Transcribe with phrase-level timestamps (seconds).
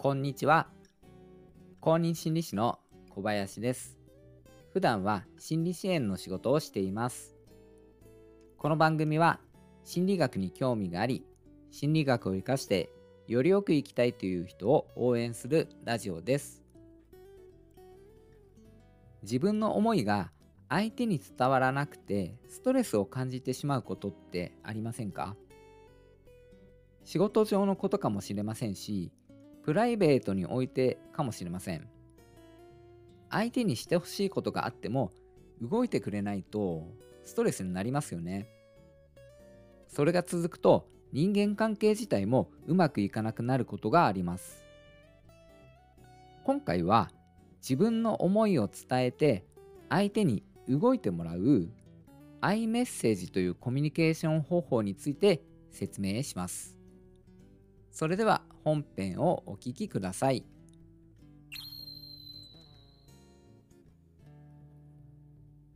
[0.00, 0.68] こんにちは。
[1.80, 2.78] 公認心理師の
[3.10, 3.98] 小林です。
[4.72, 7.34] 普段は心理支援の仕事をしています。
[8.58, 9.40] この番組は
[9.82, 11.24] 心理学に興味があり、
[11.72, 12.90] 心理学を活かして
[13.26, 16.62] よりよく生きたいという人を応援するラジオです。
[19.22, 20.30] 自分の思いが
[20.68, 25.34] 相手に伝わらなくてストレスを感じてしまうことってありませんか？
[27.02, 29.10] 仕事上のことかもしれませんし
[29.68, 31.86] プライベートにおいてかもしれません。
[33.28, 35.12] 相手にしてほしいことがあっても
[35.60, 36.88] 動いてくれないと
[37.22, 38.48] ストレスになりますよね。
[39.86, 44.64] それが続くと人間関係自体もうまくいかなくなることがあります。
[46.44, 47.10] 今回は
[47.60, 49.44] 自分の思いを伝えて
[49.90, 51.68] 相手に動いてもらう
[52.40, 56.74] iMessage というコミュニケーション方法について説明します。
[57.90, 60.44] それでは本編をお聞きください。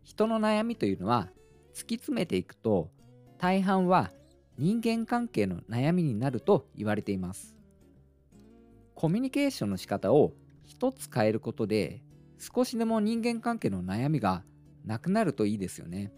[0.02, 1.30] 人の悩みというのは
[1.74, 2.90] 突き詰めていくと
[3.38, 4.10] 大半は
[4.58, 7.56] 人間関係の悩みになると言われています。
[8.94, 10.34] コミュニケーションの仕方を
[10.66, 12.02] 一つ変えることで
[12.38, 14.44] 少しでも人間関係の悩みが
[14.84, 16.12] なくなるといいですよね。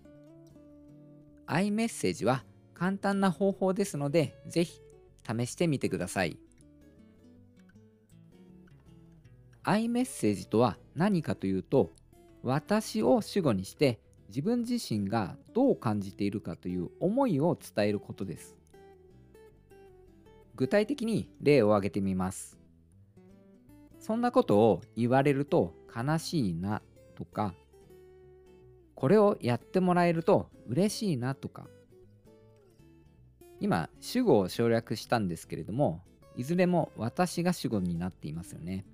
[1.47, 2.44] iMessage は
[2.75, 4.81] 簡単な方法ですのでぜひ
[5.25, 6.36] 試してみてください。
[9.64, 11.90] iMessage とは何かというと
[12.42, 13.98] 私を主語にして
[14.28, 18.56] 自分自身がどう感じているかという思いを伝えることです。
[20.54, 22.58] 具体的に例を挙げてみます。
[24.04, 26.82] そんなことを言われると悲しいな
[27.14, 27.54] とか
[28.94, 31.66] これをやってもらえると嬉しいなとか
[33.60, 36.02] 今主語を省略したんですけれども
[36.36, 38.84] いずれも私が主語になっていますよね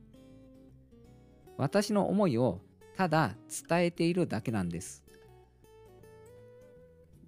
[1.61, 2.61] 私の思いを
[2.97, 3.35] ただ
[3.69, 5.05] 伝えているだけなんです。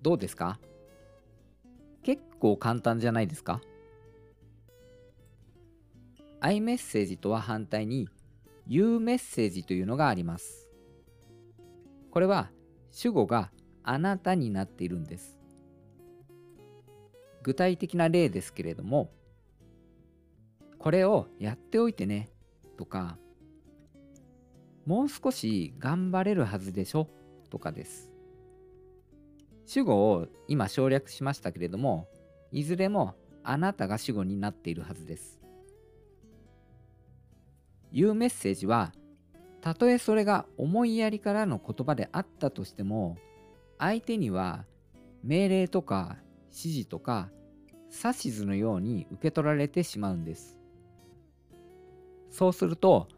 [0.00, 0.58] どうですか？
[2.02, 3.60] 結構簡単じゃないですか
[6.40, 8.08] ？iMessage とは反対に
[8.66, 10.70] U メッセージというのがあります。
[12.10, 12.50] これは
[12.90, 13.50] 主語が
[13.82, 15.38] あなたになっているんです。
[17.42, 19.10] 具体的な例ですけれども、
[20.78, 22.30] これをやっておいてね
[22.78, 23.18] とか、
[24.84, 27.08] もう少し頑張れるはずでしょ？
[27.50, 28.10] とかです。
[29.64, 32.08] 主語を今省略しましたけれども、
[32.50, 35.40] いずれもあなたが主語になっているはずです。
[37.92, 38.92] いうメッセージは、
[39.60, 43.16] たとえそれが思いやりからの言葉であったとしても、
[43.78, 44.64] 相手には
[45.22, 46.16] 命令とか
[46.50, 47.30] 指示とか
[48.04, 50.58] 指図のように受け取られてしまうんです。
[52.30, 53.08] そうすると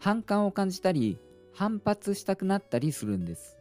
[0.00, 1.18] 反感を感じたり
[1.52, 3.58] 反発したくなったりするんです。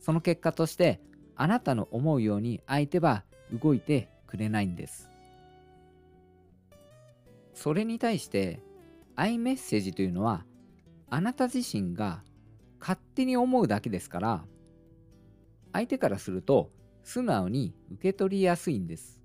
[0.00, 1.00] その結果として
[1.36, 5.10] あなたの思うように相手は動いてくれないんです。
[7.52, 8.60] それに対して
[9.16, 10.44] iMessage というのは
[11.10, 12.22] あなた自身が
[12.80, 14.44] 勝手に思うだけですから
[15.72, 16.70] 相手からすると
[17.04, 19.20] 素直に受け取りやすいんです。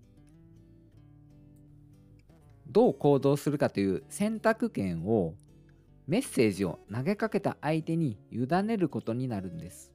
[2.68, 5.34] どう行動するかという選択権を
[6.12, 9.94] メッセージを投げかけた相手に委ねることになるんです。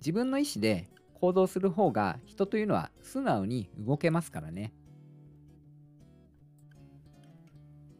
[0.00, 0.88] 自分の意思で
[1.20, 4.72] 行動する方が人というのは素直に動けますからね。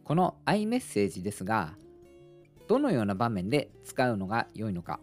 [0.04, 1.74] この iMessage ですが、
[2.66, 5.00] どのような場面で使うのが良いのか。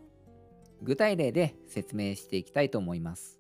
[0.82, 3.38] 具体例で説明していきたいと思います。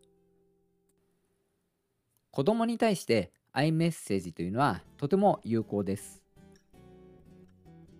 [2.29, 6.24] 子供に対して iMessage というのはとても有効です。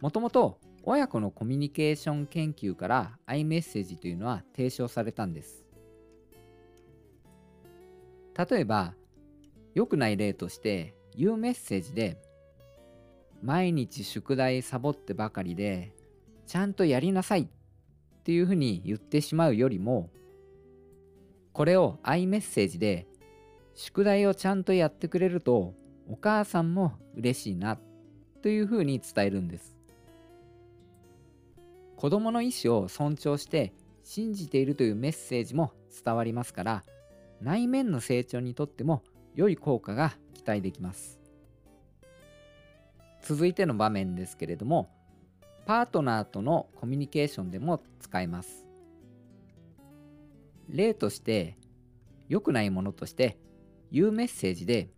[0.06, 5.66] もともと親子のコミュニケーション研究から iMessage というのは提唱されたんです。
[8.38, 8.94] 例えば、
[9.74, 12.22] 良くない例として U メッセージで
[13.42, 15.92] 毎日宿題サボってばかりで
[16.46, 17.48] ちゃんとやりなさいっ
[18.24, 20.12] ていうふうに言ってしまうよりも
[21.52, 23.08] これを iMessage で
[23.74, 25.74] 宿題をちゃんとやってくれると
[26.08, 27.80] お母さんも嬉しいな
[28.44, 29.75] というふうに伝えるんです
[31.96, 35.72] 子供の意思を尊重して信じているというメッセージも
[36.04, 36.84] 伝わりますから
[37.42, 39.04] 内面の成長にとっても
[39.36, 41.20] 良い効果が期待できます
[43.24, 44.90] 続いての場面ですけれども
[45.66, 48.66] パートナーとのコミュニケーションでも使えます。
[50.70, 51.58] 例として、
[52.30, 53.38] 良くないものとして、
[53.92, 54.90] 言うメッセージで、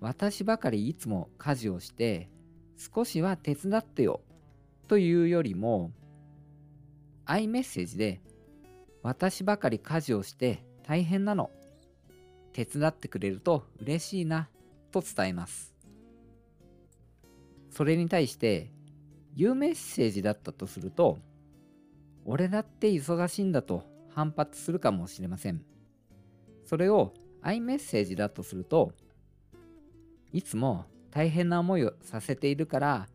[0.00, 2.30] 私ばかりいつも家事をして
[2.78, 4.22] 少しは手伝ってよ
[4.90, 5.92] というよりも
[7.24, 8.20] iMessage で
[9.04, 11.52] 私ばかり家事をして大変なの
[12.52, 14.48] 手伝ってくれると嬉しいな
[14.90, 15.76] と伝えます。
[17.70, 18.72] それに対して
[19.36, 21.20] 言うメッセージだったとすると
[22.24, 25.62] 俺だって忙しいんだと反発するかもしれません。
[26.64, 27.14] それを
[27.44, 28.90] iMessage だとすると
[30.32, 33.08] いつも大変な思いをさせているから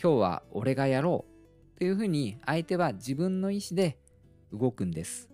[0.00, 1.24] 今日は俺がやろ
[1.74, 3.98] うというふうに相手は自分の意思で
[4.52, 5.30] 動くんです。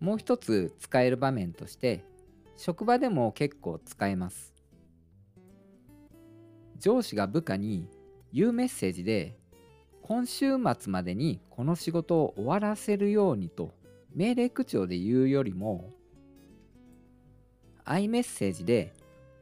[0.00, 2.04] もう一つ使える場面として
[2.56, 4.52] 職場でも結構使えます。
[6.78, 7.86] 上司が部下に
[8.32, 9.36] 言うメッセージで
[10.02, 13.72] 今週末までにこの仕事を終わらせるようにと
[14.14, 15.90] 命令口調で言うよりも
[17.84, 18.94] iMessage で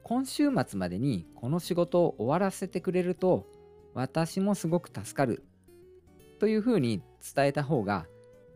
[0.08, 3.44] 今週末までにこの仕事を終わらせてくれると
[3.92, 5.44] 私もすごく助かる。
[6.38, 7.02] というふうに
[7.34, 8.06] 伝えた方が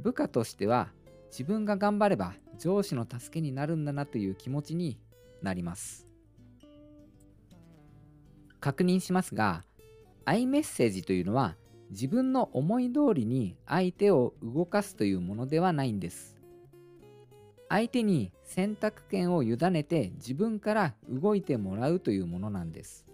[0.01, 0.89] 部下としては
[1.31, 4.99] 自分が頑張れば上司の助けになるんだなという気持ちに
[5.43, 6.09] なります。
[8.59, 9.63] 確認しますが
[10.25, 11.59] iMessage というのは
[11.91, 16.42] 自分の思い通りに相手を動かすというものではないんです。
[17.73, 23.07] 相手に選択権を委ねて自分から動いてもらうというものなんです。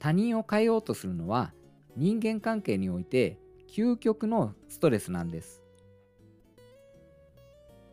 [0.00, 1.54] 他人を変えようとするのは
[1.96, 5.62] 人間関係において究極のストレスなんです。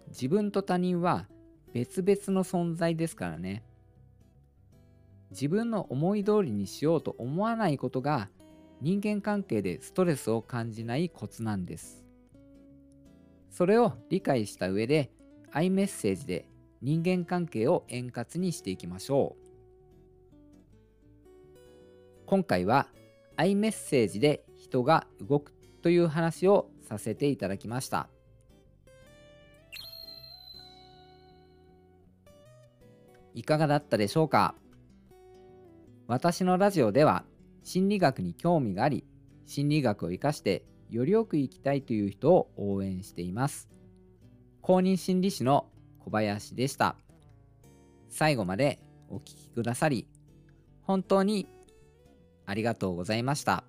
[0.07, 1.27] 自分と他人は
[1.71, 3.61] 別々の存在ですからね。
[5.29, 8.31] 自分の思い通りにしようと思わないことが
[8.81, 12.06] 人間関係でストレスを感じないコツなんです。
[13.57, 15.09] それを理解した上で
[15.51, 16.47] iMessage で
[16.83, 19.43] 人間関係を円滑にしていきましょう。
[22.27, 22.87] 今回は
[23.35, 28.09] iMessage で人が動くという話をさせていただきました。
[33.33, 34.53] いかがだったでしょうか？
[36.05, 37.25] 私のラジオでは
[37.63, 39.03] 心理学に興味があり
[39.47, 43.67] 心理学を生かしてよりよく生きたいという人を応援しています
[44.61, 45.67] 公認心理師の
[45.99, 46.95] 小林でした
[48.09, 48.79] 最後まで
[49.09, 50.07] お聴きくださり
[50.83, 51.47] 本当に
[52.45, 53.65] ありがとうございました。